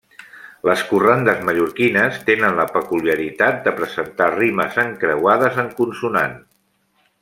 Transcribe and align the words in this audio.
Les 0.69 0.79
corrandes 0.91 1.43
mallorquines 1.49 2.17
tenen 2.31 2.57
la 2.61 2.67
peculiaritat 2.79 3.61
de 3.69 3.77
presentar 3.83 4.33
rimes 4.41 4.83
encreuades 4.89 5.65
en 5.67 5.75
consonant. 5.83 6.39